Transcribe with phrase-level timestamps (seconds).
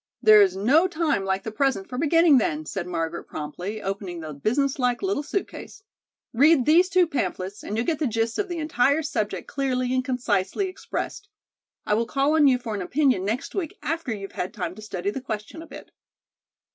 [0.19, 4.33] "There is no time like the present for beginning, then," said Margaret promptly, opening the
[4.33, 5.83] business like little suit case.
[6.33, 10.03] "Read these two pamphlets and you'll get the gist of the entire subject clearly and
[10.03, 11.29] concisely expressed.
[11.85, 14.81] I will call on you for an opinion next week after you've had time to
[14.81, 15.91] study the question a bit."